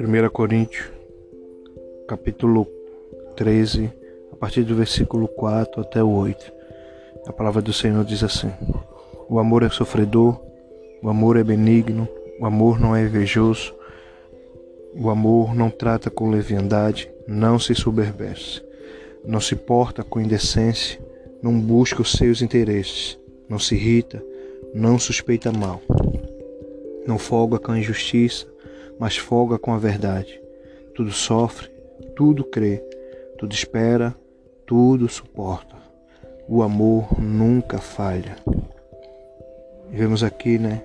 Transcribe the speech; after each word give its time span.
1 0.00 0.30
Coríntios, 0.30 0.92
capítulo 2.06 2.68
13, 3.34 3.92
a 4.32 4.36
partir 4.36 4.62
do 4.62 4.76
versículo 4.76 5.26
4 5.26 5.80
até 5.80 6.00
o 6.00 6.08
8. 6.08 6.52
A 7.26 7.32
palavra 7.32 7.60
do 7.60 7.72
Senhor 7.72 8.04
diz 8.04 8.22
assim: 8.22 8.48
O 9.28 9.40
amor 9.40 9.64
é 9.64 9.68
sofredor, 9.68 10.40
o 11.02 11.08
amor 11.08 11.36
é 11.36 11.42
benigno, 11.42 12.08
o 12.38 12.46
amor 12.46 12.78
não 12.78 12.94
é 12.94 13.02
invejoso, 13.02 13.74
o 14.94 15.10
amor 15.10 15.52
não 15.52 15.68
trata 15.68 16.08
com 16.08 16.30
leviandade, 16.30 17.10
não 17.26 17.58
se 17.58 17.74
soberbece, 17.74 18.62
não 19.24 19.40
se 19.40 19.56
porta 19.56 20.04
com 20.04 20.20
indecência, 20.20 21.00
não 21.42 21.58
busca 21.58 22.02
os 22.02 22.12
seus 22.12 22.40
interesses, 22.40 23.18
não 23.48 23.58
se 23.58 23.74
irrita, 23.74 24.22
não 24.72 24.96
suspeita 24.96 25.50
mal, 25.50 25.82
não 27.04 27.18
folga 27.18 27.58
com 27.58 27.72
a 27.72 27.78
injustiça, 27.80 28.46
mas 28.98 29.16
folga 29.16 29.58
com 29.58 29.72
a 29.72 29.78
verdade. 29.78 30.40
Tudo 30.94 31.12
sofre, 31.12 31.68
tudo 32.16 32.44
crê, 32.44 32.82
tudo 33.38 33.52
espera, 33.52 34.14
tudo 34.66 35.08
suporta. 35.08 35.76
O 36.48 36.62
amor 36.62 37.20
nunca 37.20 37.78
falha. 37.78 38.36
Vemos 39.90 40.22
aqui, 40.22 40.58
né? 40.58 40.82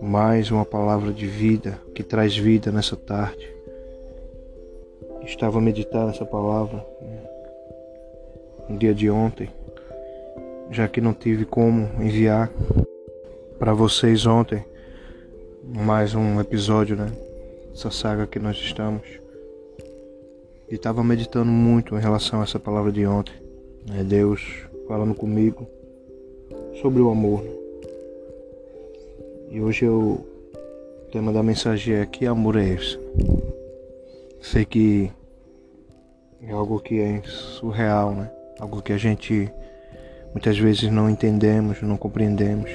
Mais 0.00 0.50
uma 0.50 0.64
palavra 0.64 1.12
de 1.12 1.26
vida 1.26 1.80
que 1.94 2.02
traz 2.02 2.36
vida 2.36 2.70
nessa 2.70 2.96
tarde. 2.96 3.52
Estava 5.22 5.58
a 5.58 5.62
meditar 5.62 6.06
nessa 6.06 6.24
palavra 6.24 6.86
né? 7.00 7.18
no 8.68 8.76
dia 8.76 8.94
de 8.94 9.10
ontem, 9.10 9.48
já 10.70 10.86
que 10.86 11.00
não 11.00 11.14
tive 11.14 11.46
como 11.46 11.88
enviar 12.02 12.50
para 13.58 13.72
vocês 13.72 14.26
ontem 14.26 14.62
mais 15.66 16.14
um 16.14 16.40
episódio, 16.40 16.96
né? 16.96 17.10
Essa 17.72 17.90
saga 17.90 18.26
que 18.26 18.38
nós 18.38 18.56
estamos. 18.56 19.02
E 20.70 20.74
estava 20.74 21.02
meditando 21.02 21.50
muito 21.50 21.96
em 21.96 22.00
relação 22.00 22.40
a 22.40 22.44
essa 22.44 22.58
palavra 22.58 22.92
de 22.92 23.06
ontem. 23.06 23.34
Né? 23.88 24.04
Deus 24.04 24.42
falando 24.86 25.14
comigo 25.14 25.66
sobre 26.82 27.00
o 27.00 27.10
amor. 27.10 27.42
Né? 27.42 27.50
E 29.52 29.60
hoje 29.60 29.84
eu, 29.84 30.26
o 31.06 31.10
tema 31.10 31.32
da 31.32 31.42
mensagem 31.42 31.94
é 31.94 32.06
que 32.06 32.26
amor 32.26 32.56
é 32.56 32.68
esse? 32.68 32.98
Sei 34.42 34.64
que 34.64 35.10
é 36.42 36.52
algo 36.52 36.78
que 36.80 37.00
é 37.00 37.22
surreal, 37.24 38.14
né? 38.14 38.30
Algo 38.58 38.82
que 38.82 38.92
a 38.92 38.98
gente 38.98 39.50
muitas 40.32 40.58
vezes 40.58 40.90
não 40.90 41.08
entendemos, 41.08 41.80
não 41.80 41.96
compreendemos 41.96 42.70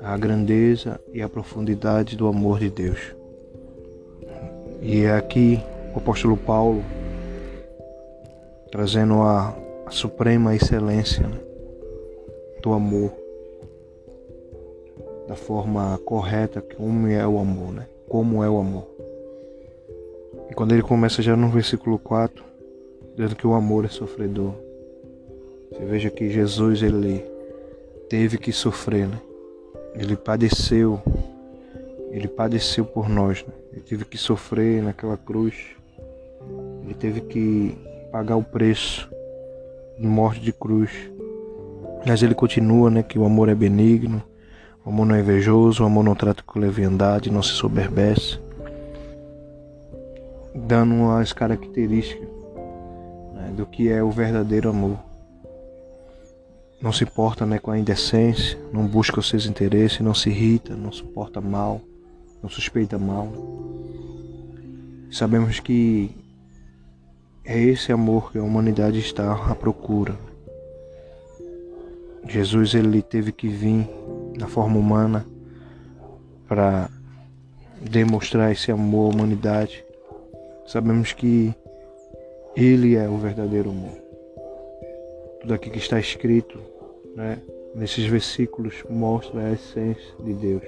a 0.00 0.16
grandeza 0.16 1.00
e 1.12 1.22
a 1.22 1.28
profundidade 1.28 2.16
do 2.16 2.26
amor 2.26 2.58
de 2.58 2.70
Deus. 2.70 3.14
E 4.80 5.02
é 5.02 5.16
aqui 5.16 5.60
o 5.94 5.98
apóstolo 5.98 6.36
Paulo 6.36 6.82
trazendo 8.70 9.22
a, 9.22 9.56
a 9.86 9.90
suprema 9.90 10.54
excelência 10.54 11.26
né, 11.26 11.40
do 12.62 12.72
amor, 12.72 13.12
da 15.26 15.34
forma 15.34 15.98
correta 16.04 16.60
como 16.60 17.06
é 17.08 17.26
o 17.26 17.38
amor, 17.38 17.72
né? 17.72 17.86
Como 18.08 18.44
é 18.44 18.48
o 18.48 18.58
amor. 18.58 18.86
E 20.50 20.54
quando 20.54 20.72
ele 20.72 20.82
começa 20.82 21.22
já 21.22 21.34
no 21.34 21.48
versículo 21.48 21.98
4, 21.98 22.44
dizendo 23.16 23.34
que 23.34 23.46
o 23.46 23.54
amor 23.54 23.84
é 23.84 23.88
sofredor. 23.88 24.54
Você 25.72 25.84
veja 25.84 26.10
que 26.10 26.30
Jesus 26.30 26.82
ele 26.82 27.24
teve 28.08 28.38
que 28.38 28.52
sofrer, 28.52 29.08
né? 29.08 29.20
Ele 29.98 30.14
padeceu, 30.14 31.00
ele 32.10 32.28
padeceu 32.28 32.84
por 32.84 33.08
nós, 33.08 33.42
né? 33.46 33.54
ele 33.72 33.80
teve 33.80 34.04
que 34.04 34.18
sofrer 34.18 34.82
naquela 34.82 35.16
cruz, 35.16 35.54
ele 36.84 36.92
teve 36.92 37.22
que 37.22 37.76
pagar 38.12 38.36
o 38.36 38.42
preço 38.42 39.08
de 39.98 40.06
morte 40.06 40.40
de 40.40 40.52
cruz. 40.52 40.90
Mas 42.06 42.22
ele 42.22 42.34
continua, 42.34 42.90
né, 42.90 43.02
que 43.02 43.18
o 43.18 43.24
amor 43.24 43.48
é 43.48 43.54
benigno, 43.54 44.22
o 44.84 44.90
amor 44.90 45.06
não 45.06 45.14
é 45.14 45.20
invejoso, 45.20 45.82
o 45.82 45.86
amor 45.86 46.04
não 46.04 46.14
trata 46.14 46.42
com 46.44 46.60
leviandade, 46.60 47.32
não 47.32 47.42
se 47.42 47.50
soberbece, 47.50 48.38
dando 50.54 51.10
as 51.10 51.32
características 51.32 52.28
né, 53.34 53.52
do 53.56 53.66
que 53.66 53.90
é 53.90 54.02
o 54.02 54.10
verdadeiro 54.10 54.68
amor 54.68 55.05
não 56.80 56.92
se 56.92 57.04
importa 57.04 57.46
né, 57.46 57.58
com 57.58 57.70
a 57.70 57.78
indecência, 57.78 58.58
não 58.72 58.86
busca 58.86 59.20
os 59.20 59.28
seus 59.28 59.46
interesses, 59.46 60.00
não 60.00 60.14
se 60.14 60.28
irrita, 60.28 60.74
não 60.74 60.92
suporta 60.92 61.40
mal, 61.40 61.80
não 62.42 62.50
suspeita 62.50 62.98
mal. 62.98 63.32
Sabemos 65.10 65.58
que 65.60 66.10
é 67.44 67.58
esse 67.58 67.92
amor 67.92 68.30
que 68.30 68.38
a 68.38 68.42
humanidade 68.42 68.98
está 68.98 69.32
à 69.50 69.54
procura. 69.54 70.16
Jesus 72.28 72.74
ele 72.74 73.00
teve 73.02 73.32
que 73.32 73.48
vir 73.48 73.88
na 74.36 74.48
forma 74.48 74.78
humana 74.78 75.24
para 76.46 76.90
demonstrar 77.80 78.52
esse 78.52 78.70
amor 78.70 79.12
à 79.12 79.14
humanidade. 79.14 79.84
Sabemos 80.66 81.12
que 81.12 81.54
ele 82.54 82.96
é 82.96 83.08
o 83.08 83.16
verdadeiro 83.16 83.70
amor 83.70 84.05
tudo 85.46 85.54
aqui 85.54 85.70
que 85.70 85.78
está 85.78 85.96
escrito 86.00 86.58
né, 87.14 87.40
nesses 87.72 88.04
versículos 88.04 88.82
mostra 88.90 89.42
a 89.42 89.52
essência 89.52 90.12
de 90.18 90.32
Deus, 90.32 90.64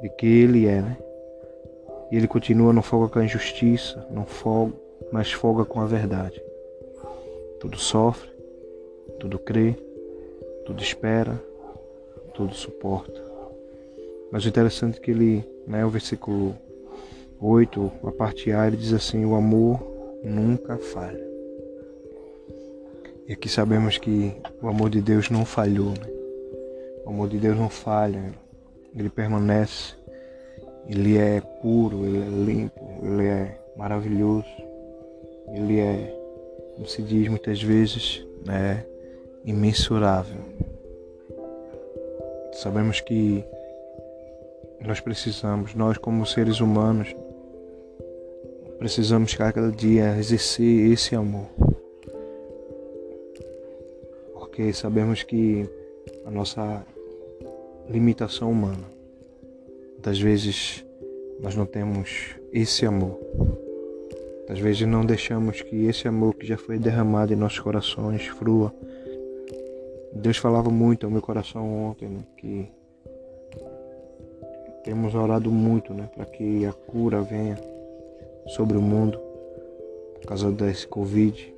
de 0.00 0.08
que 0.10 0.26
Ele 0.28 0.68
é, 0.68 0.80
né? 0.80 0.96
E 2.12 2.16
Ele 2.16 2.28
continua, 2.28 2.72
não 2.72 2.82
folga 2.82 3.08
com 3.08 3.18
a 3.18 3.24
injustiça, 3.24 4.06
não 4.12 4.24
folga, 4.24 4.74
mas 5.10 5.32
folga 5.32 5.64
com 5.64 5.80
a 5.80 5.86
verdade. 5.86 6.40
Tudo 7.58 7.76
sofre, 7.76 8.30
tudo 9.18 9.40
crê, 9.40 9.74
tudo 10.64 10.80
espera, 10.80 11.42
tudo 12.34 12.54
suporta. 12.54 13.20
Mas 14.30 14.44
o 14.44 14.48
interessante 14.48 14.98
é 14.98 15.02
que 15.02 15.10
ele, 15.10 15.44
né, 15.66 15.84
o 15.84 15.90
versículo 15.90 16.54
8, 17.40 17.92
a 18.04 18.12
parte 18.12 18.52
A, 18.52 18.68
ele 18.68 18.76
diz 18.76 18.92
assim: 18.92 19.24
o 19.24 19.34
amor 19.34 19.80
nunca 20.22 20.76
falha. 20.76 21.27
E 23.28 23.34
aqui 23.34 23.46
sabemos 23.46 23.98
que 23.98 24.34
o 24.62 24.68
amor 24.68 24.88
de 24.88 25.02
Deus 25.02 25.28
não 25.28 25.44
falhou. 25.44 25.90
Né? 25.90 26.08
O 27.04 27.10
amor 27.10 27.28
de 27.28 27.36
Deus 27.36 27.58
não 27.58 27.68
falha. 27.68 28.32
Ele 28.96 29.10
permanece. 29.10 29.92
Ele 30.88 31.18
é 31.18 31.42
puro, 31.60 32.06
ele 32.06 32.22
é 32.22 32.28
limpo, 32.30 32.80
ele 33.02 33.26
é 33.26 33.60
maravilhoso. 33.76 34.48
Ele 35.52 35.78
é, 35.78 36.18
como 36.74 36.88
se 36.88 37.02
diz 37.02 37.28
muitas 37.28 37.62
vezes, 37.62 38.26
né, 38.46 38.86
imensurável. 39.44 40.40
Sabemos 42.54 43.02
que 43.02 43.44
nós 44.80 45.00
precisamos, 45.00 45.74
nós 45.74 45.98
como 45.98 46.24
seres 46.24 46.60
humanos, 46.60 47.14
precisamos 48.78 49.34
cada 49.34 49.70
dia 49.70 50.16
exercer 50.16 50.90
esse 50.90 51.14
amor 51.14 51.67
porque 54.58 54.72
sabemos 54.72 55.22
que 55.22 55.70
a 56.26 56.32
nossa 56.32 56.84
limitação 57.88 58.50
humana, 58.50 58.84
muitas 59.92 60.18
vezes 60.18 60.84
nós 61.40 61.54
não 61.54 61.64
temos 61.64 62.34
esse 62.52 62.84
amor. 62.84 63.16
Às 64.48 64.58
vezes 64.58 64.84
não 64.84 65.06
deixamos 65.06 65.62
que 65.62 65.86
esse 65.86 66.08
amor 66.08 66.34
que 66.34 66.44
já 66.44 66.58
foi 66.58 66.76
derramado 66.76 67.32
em 67.32 67.36
nossos 67.36 67.60
corações 67.60 68.26
frua. 68.26 68.74
Deus 70.12 70.38
falava 70.38 70.70
muito 70.70 71.06
ao 71.06 71.12
meu 71.12 71.22
coração 71.22 71.90
ontem 71.90 72.08
né, 72.08 72.24
que 72.36 72.68
temos 74.82 75.14
orado 75.14 75.52
muito 75.52 75.94
né, 75.94 76.10
para 76.16 76.24
que 76.24 76.66
a 76.66 76.72
cura 76.72 77.20
venha 77.20 77.56
sobre 78.48 78.76
o 78.76 78.82
mundo 78.82 79.20
por 80.14 80.26
causa 80.26 80.50
desse 80.50 80.84
Covid. 80.88 81.57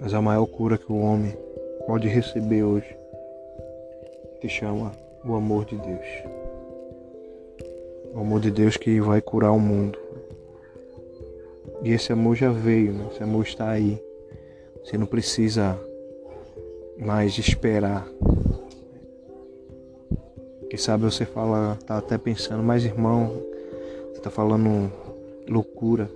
Mas 0.00 0.14
a 0.14 0.22
maior 0.22 0.46
cura 0.46 0.78
que 0.78 0.90
o 0.90 0.98
homem 0.98 1.36
pode 1.86 2.08
receber 2.08 2.64
hoje 2.64 2.96
se 4.40 4.48
chama 4.48 4.92
o 5.22 5.34
amor 5.34 5.66
de 5.66 5.76
Deus. 5.76 6.06
O 8.14 8.20
amor 8.20 8.40
de 8.40 8.50
Deus 8.50 8.78
que 8.78 9.00
vai 9.00 9.20
curar 9.20 9.52
o 9.52 9.60
mundo. 9.60 9.98
E 11.82 11.92
esse 11.92 12.12
amor 12.12 12.34
já 12.34 12.50
veio, 12.50 12.92
né? 12.92 13.06
esse 13.12 13.22
amor 13.22 13.44
está 13.44 13.68
aí. 13.68 14.02
Você 14.82 14.96
não 14.96 15.06
precisa 15.06 15.78
mais 16.98 17.36
esperar. 17.36 18.06
Quem 20.70 20.78
sabe 20.78 21.04
você 21.04 21.26
fala, 21.26 21.76
tá 21.86 21.98
até 21.98 22.16
pensando, 22.16 22.62
mas 22.62 22.84
irmão, 22.84 23.42
você 24.10 24.18
está 24.18 24.30
falando 24.30 24.90
loucura. 25.48 26.10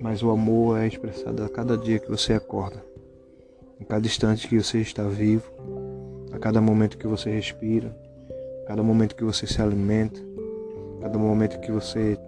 Mas 0.00 0.22
o 0.22 0.30
amor 0.30 0.78
é 0.78 0.86
expressado 0.86 1.44
a 1.44 1.48
cada 1.48 1.76
dia 1.76 1.98
que 1.98 2.08
você 2.08 2.32
acorda, 2.32 2.82
a 3.78 3.84
cada 3.84 4.06
instante 4.06 4.48
que 4.48 4.58
você 4.58 4.78
está 4.78 5.02
vivo, 5.02 5.52
a 6.32 6.38
cada 6.38 6.58
momento 6.58 6.96
que 6.96 7.06
você 7.06 7.30
respira, 7.30 7.94
a 8.62 8.66
cada 8.68 8.82
momento 8.82 9.14
que 9.14 9.22
você 9.22 9.46
se 9.46 9.60
alimenta, 9.60 10.18
cada 11.02 11.18
momento 11.18 11.60
que 11.60 11.70
você 11.70 12.18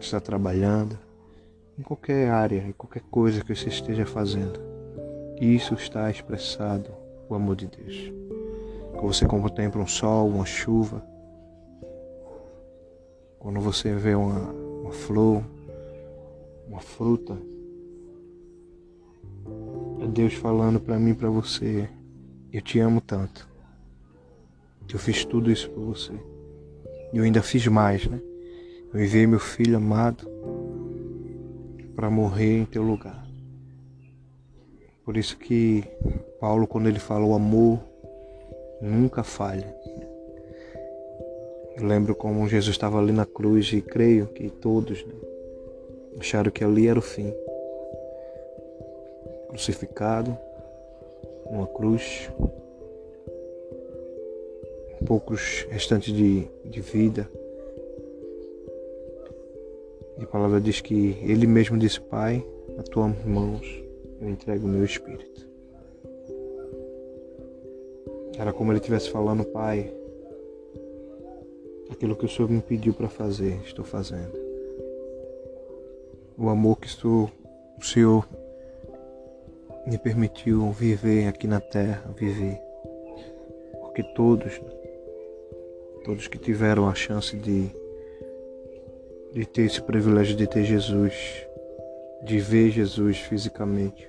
está 0.00 0.18
trabalhando, 0.18 0.98
em 1.78 1.82
qualquer 1.82 2.30
área, 2.30 2.64
em 2.66 2.72
qualquer 2.72 3.02
coisa 3.10 3.44
que 3.44 3.54
você 3.54 3.68
esteja 3.68 4.06
fazendo. 4.06 4.58
Isso 5.38 5.74
está 5.74 6.10
expressado 6.10 6.90
o 7.28 7.34
amor 7.34 7.56
de 7.56 7.66
Deus. 7.66 8.12
Quando 8.92 9.14
você 9.14 9.26
contempla 9.26 9.82
um 9.82 9.86
sol, 9.86 10.28
uma 10.28 10.46
chuva, 10.46 11.02
quando 13.38 13.60
você 13.60 13.94
vê 13.94 14.14
uma, 14.14 14.52
uma 14.82 14.92
flor, 14.92 15.42
uma 16.70 16.80
fruta, 16.80 17.36
é 20.00 20.06
Deus 20.06 20.34
falando 20.34 20.78
para 20.78 20.98
mim, 20.98 21.14
para 21.14 21.28
você, 21.28 21.88
eu 22.52 22.62
te 22.62 22.78
amo 22.78 23.00
tanto. 23.00 23.48
Eu 24.92 24.98
fiz 24.98 25.24
tudo 25.24 25.50
isso 25.50 25.68
por 25.70 25.84
você. 25.84 26.12
E 27.12 27.18
eu 27.18 27.24
ainda 27.24 27.42
fiz 27.42 27.66
mais, 27.66 28.06
né? 28.06 28.20
Eu 28.94 29.02
enviei 29.02 29.26
meu 29.26 29.40
filho 29.40 29.76
amado 29.76 30.28
para 31.94 32.08
morrer 32.08 32.58
em 32.58 32.64
teu 32.64 32.82
lugar. 32.82 33.26
Por 35.04 35.16
isso 35.16 35.36
que 35.36 35.84
Paulo, 36.40 36.66
quando 36.66 36.88
ele 36.88 36.98
fala 37.00 37.24
o 37.24 37.34
amor 37.34 37.80
nunca 38.80 39.22
falha. 39.22 39.74
Eu 41.76 41.84
lembro 41.84 42.14
como 42.14 42.48
Jesus 42.48 42.74
estava 42.74 42.98
ali 42.98 43.12
na 43.12 43.26
cruz 43.26 43.72
e 43.72 43.80
creio 43.80 44.26
que 44.28 44.48
todos 44.50 45.04
né, 45.04 45.14
acharam 46.18 46.50
que 46.50 46.64
ali 46.64 46.88
era 46.88 46.98
o 46.98 47.02
fim. 47.02 47.32
Crucificado 49.48 50.36
numa 51.50 51.66
cruz, 51.66 52.30
poucos 55.04 55.66
restantes 55.70 56.14
de, 56.14 56.46
de 56.64 56.80
vida. 56.80 57.28
E 60.18 60.22
a 60.24 60.26
palavra 60.26 60.60
diz 60.60 60.80
que 60.80 61.18
ele 61.22 61.46
mesmo 61.46 61.78
disse: 61.78 62.00
Pai, 62.00 62.46
a 62.78 62.82
tuas 62.82 63.24
mãos 63.24 63.82
eu 64.20 64.28
entrego 64.28 64.66
o 64.66 64.68
meu 64.68 64.84
espírito. 64.84 65.48
Era 68.38 68.52
como 68.52 68.72
ele 68.72 68.78
estivesse 68.78 69.10
falando, 69.10 69.44
Pai, 69.44 69.92
aquilo 71.90 72.16
que 72.16 72.24
o 72.24 72.28
Senhor 72.28 72.50
me 72.50 72.62
pediu 72.62 72.94
para 72.94 73.08
fazer, 73.08 73.60
estou 73.64 73.84
fazendo. 73.84 74.49
O 76.42 76.48
amor 76.48 76.80
que 76.80 76.86
estou, 76.86 77.30
o 77.78 77.84
Senhor 77.84 78.26
me 79.86 79.98
permitiu 79.98 80.70
viver 80.70 81.28
aqui 81.28 81.46
na 81.46 81.60
terra, 81.60 82.02
viver. 82.16 82.58
Porque 83.78 84.02
todos, 84.02 84.58
todos 86.02 86.28
que 86.28 86.38
tiveram 86.38 86.88
a 86.88 86.94
chance 86.94 87.36
de, 87.36 87.68
de 89.34 89.44
ter 89.44 89.66
esse 89.66 89.82
privilégio 89.82 90.34
de 90.34 90.46
ter 90.46 90.64
Jesus, 90.64 91.12
de 92.24 92.38
ver 92.38 92.70
Jesus 92.70 93.18
fisicamente, 93.18 94.08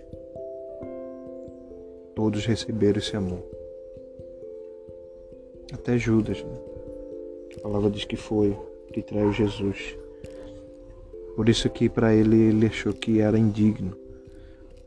todos 2.15 2.45
receberam 2.45 2.99
esse 2.99 3.13
amor. 3.13 3.43
Até 5.73 5.97
Judas, 5.97 6.41
né? 6.41 6.57
a 7.57 7.59
palavra 7.59 7.89
diz 7.89 8.05
que 8.05 8.15
foi, 8.15 8.57
que 8.93 9.01
traiu 9.01 9.33
Jesus. 9.33 9.97
Por 11.35 11.47
isso 11.49 11.69
que 11.69 11.89
para 11.89 12.13
ele 12.13 12.49
ele 12.49 12.65
achou 12.67 12.93
que 12.93 13.19
era 13.21 13.37
indigno 13.37 13.95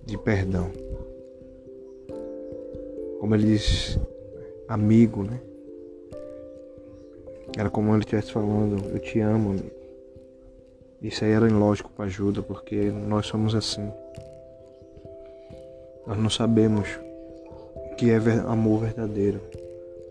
de 0.05 0.19
perdão. 0.19 0.71
Como 3.21 3.35
ele 3.35 3.47
diz, 3.47 3.99
amigo, 4.69 5.23
né? 5.23 5.41
Era 7.57 7.71
como 7.71 7.93
ele 7.93 8.01
estivesse 8.01 8.33
falando, 8.33 8.91
eu 8.91 8.99
te 8.99 9.21
amo, 9.21 9.51
amigo. 9.51 9.71
Isso 11.01 11.25
aí 11.25 11.33
era 11.33 11.47
ilógico 11.47 11.91
para 11.91 12.09
Judas, 12.09 12.45
porque 12.45 12.91
nós 12.91 13.27
somos 13.27 13.55
assim. 13.55 13.93
Nós 16.07 16.19
não 16.19 16.31
sabemos 16.31 16.89
o 17.93 17.95
que 17.95 18.11
é 18.11 18.17
amor 18.47 18.81
verdadeiro. 18.81 19.41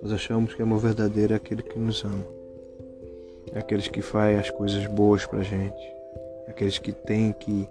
Nós 0.01 0.11
achamos 0.11 0.53
que 0.53 0.61
amor 0.61 0.79
verdadeiro 0.79 1.33
é 1.33 1.35
aquele 1.35 1.63
que 1.63 1.79
nos 1.79 2.03
ama. 2.03 2.25
É 3.53 3.59
aqueles 3.59 3.87
que 3.87 4.01
faz 4.01 4.39
as 4.39 4.49
coisas 4.51 4.85
boas 4.87 5.25
pra 5.25 5.41
gente. 5.41 5.93
Aqueles 6.47 6.77
que 6.77 6.91
tem 6.91 7.31
que 7.33 7.67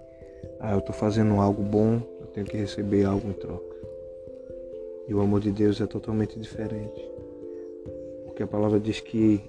ah, 0.59 0.71
eu 0.71 0.79
estou 0.79 0.95
fazendo 0.95 1.39
algo 1.39 1.61
bom, 1.61 2.01
eu 2.21 2.27
tenho 2.27 2.45
que 2.45 2.57
receber 2.57 3.05
algo 3.05 3.27
em 3.29 3.33
troca. 3.33 3.75
E 5.07 5.13
o 5.13 5.21
amor 5.21 5.41
de 5.41 5.51
Deus 5.51 5.81
é 5.81 5.85
totalmente 5.85 6.39
diferente. 6.39 7.05
Porque 8.25 8.43
a 8.43 8.47
palavra 8.47 8.79
diz 8.79 8.99
que 8.99 9.41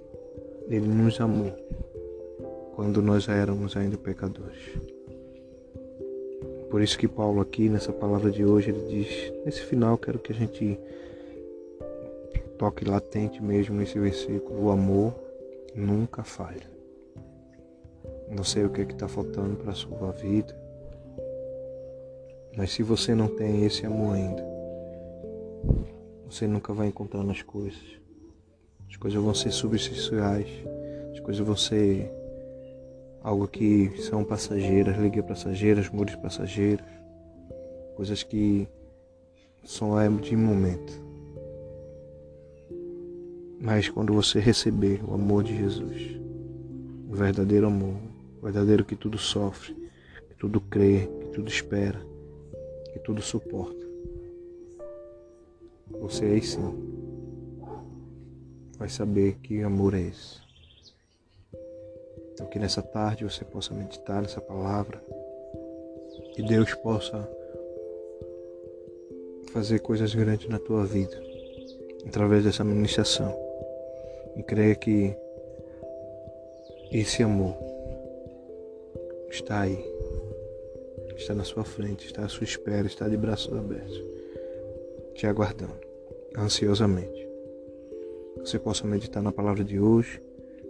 Ele 0.69 0.88
nos 0.88 1.21
amou 1.21 1.53
quando 2.75 3.00
nós 3.00 3.29
éramos 3.29 3.76
ainda 3.76 3.97
pecadores. 3.97 4.76
Por 6.69 6.82
isso 6.82 6.99
que 6.99 7.06
Paulo 7.06 7.41
aqui 7.41 7.69
nessa 7.69 7.93
palavra 7.93 8.32
de 8.32 8.44
hoje 8.44 8.71
ele 8.71 8.85
diz, 8.88 9.32
nesse 9.44 9.61
final 9.61 9.97
quero 9.97 10.19
que 10.19 10.32
a 10.32 10.35
gente 10.35 10.76
toque 12.59 12.85
latente 12.85 13.41
mesmo 13.41 13.76
nesse 13.76 13.97
versículo, 13.97 14.65
o 14.65 14.71
amor 14.73 15.15
nunca 15.73 16.25
falha. 16.25 16.74
Não 18.31 18.44
sei 18.44 18.65
o 18.65 18.71
que 18.71 18.81
é 18.81 18.85
está 18.85 19.06
faltando 19.06 19.56
para 19.56 19.73
a 19.73 19.75
sua 19.75 20.12
vida, 20.12 20.55
mas 22.56 22.73
se 22.73 22.82
você 22.82 23.15
não 23.15 23.29
tem 23.29 23.65
esse 23.65 23.85
amor 23.85 24.15
ainda, 24.15 24.44
você 26.29 26.47
nunca 26.47 26.73
vai 26.73 26.88
encontrar 26.88 27.25
nas 27.25 27.43
coisas. 27.43 27.82
As 28.88 28.97
coisas 28.97 29.21
vão 29.23 29.35
ser 29.35 29.50
substanciais, 29.50 30.49
as 31.12 31.21
coisas 31.21 31.44
vão 31.44 31.56
ser 31.56 32.11
algo 33.23 33.49
que 33.49 33.91
são 34.03 34.23
passageiras, 34.23 34.97
ligas 34.97 35.25
passageiras, 35.25 35.88
muros 35.88 36.15
passageiros, 36.17 36.85
coisas 37.97 38.23
que 38.23 38.69
só 39.65 40.00
é 40.00 40.09
de 40.09 40.37
momento. 40.37 41.03
Mas 43.61 43.88
quando 43.88 44.12
você 44.12 44.38
receber 44.38 45.03
o 45.03 45.15
amor 45.15 45.43
de 45.43 45.56
Jesus, 45.56 46.21
o 47.11 47.15
verdadeiro 47.15 47.67
amor, 47.67 47.97
verdadeiro 48.44 48.85
que 48.85 48.94
tudo 48.94 49.17
sofre, 49.17 49.75
que 50.29 50.35
tudo 50.35 50.61
crê, 50.61 51.08
que 51.20 51.29
tudo 51.29 51.49
espera, 51.49 51.99
que 52.93 52.99
tudo 52.99 53.23
suporta. 53.23 53.82
Você 55.91 56.26
aí 56.26 56.43
sim 56.43 56.61
vai 58.78 58.88
saber 58.90 59.37
que 59.42 59.62
amor 59.62 59.95
é 59.95 60.02
esse. 60.02 60.42
Então 62.33 62.47
que 62.47 62.59
nessa 62.59 62.83
tarde 62.83 63.25
você 63.25 63.45
possa 63.47 63.73
meditar 63.73 64.21
nessa 64.21 64.42
palavra. 64.42 65.02
Que 66.35 66.42
Deus 66.42 66.75
possa 66.75 67.26
fazer 69.52 69.78
coisas 69.78 70.14
grandes 70.14 70.49
na 70.49 70.59
tua 70.59 70.85
vida 70.85 71.18
através 72.07 72.45
dessa 72.45 72.62
ministração. 72.62 73.35
E 74.37 74.42
creia 74.42 74.75
que 74.75 75.16
esse 76.90 77.23
amor 77.23 77.74
está 79.35 79.61
aí 79.61 79.95
está 81.17 81.35
na 81.35 81.45
sua 81.45 81.64
frente, 81.64 82.07
está 82.07 82.25
à 82.25 82.29
sua 82.29 82.45
espera, 82.45 82.87
está 82.87 83.09
de 83.09 83.17
braços 83.17 83.53
abertos, 83.57 84.03
te 85.14 85.26
aguardando, 85.26 85.75
ansiosamente. 86.37 87.26
Você 88.38 88.59
possa 88.59 88.87
meditar 88.87 89.23
na 89.23 89.33
palavra 89.33 89.64
de 89.64 89.79
hoje, 89.79 90.21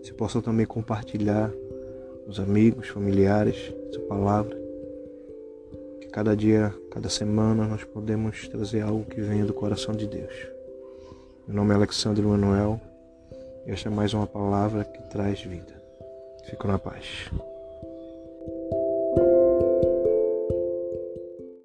você 0.02 0.12
possa 0.12 0.40
também 0.42 0.66
compartilhar 0.66 1.50
com 2.24 2.30
os 2.30 2.38
amigos, 2.38 2.88
familiares, 2.88 3.72
essa 3.88 4.00
palavra. 4.00 4.56
Que 6.00 6.08
cada 6.08 6.36
dia, 6.36 6.74
cada 6.90 7.08
semana 7.08 7.66
nós 7.66 7.84
podemos 7.84 8.46
trazer 8.48 8.82
algo 8.82 9.04
que 9.04 9.20
venha 9.20 9.44
do 9.44 9.54
coração 9.54 9.94
de 9.94 10.06
Deus. 10.06 10.34
Meu 11.46 11.56
nome 11.56 11.72
é 11.72 11.76
Alexandre 11.76 12.22
Manuel 12.22 12.80
e 13.66 13.72
esta 13.72 13.88
é 13.88 13.92
mais 13.92 14.12
uma 14.14 14.26
palavra 14.26 14.84
que 14.84 15.02
traz 15.10 15.42
vida. 15.42 15.82
Fico 16.44 16.68
na 16.68 16.78
paz. 16.78 17.30